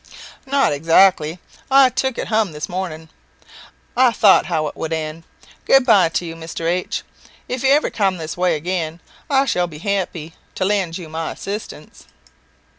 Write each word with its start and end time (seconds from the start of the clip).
"Not 0.47 0.73
exactly; 0.73 1.37
I 1.69 1.89
took 1.89 2.17
it 2.17 2.29
hum 2.29 2.53
this 2.53 2.67
morning 2.67 3.09
I 3.95 4.09
thought 4.11 4.47
how 4.47 4.65
it 4.65 4.75
would 4.75 4.91
end. 4.91 5.25
Good 5.67 5.85
bye 5.85 6.09
to 6.09 6.25
you, 6.25 6.33
Mr. 6.35 6.65
H. 6.67 7.03
If 7.47 7.63
ever 7.63 7.85
you 7.89 7.91
come 7.91 8.17
this 8.17 8.35
way 8.35 8.55
again, 8.55 8.99
I 9.29 9.45
shall 9.45 9.67
be 9.67 9.77
happy 9.77 10.33
to 10.55 10.65
lend 10.65 10.97
you 10.97 11.07
my 11.07 11.29
assistance." 11.33 12.07